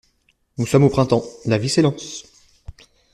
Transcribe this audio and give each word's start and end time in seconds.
Nous 0.57 0.65
sommes 0.65 0.85
au 0.85 0.89
printemps, 0.89 1.23
la 1.45 1.59
vie 1.59 1.69
s’élance. 1.69 2.23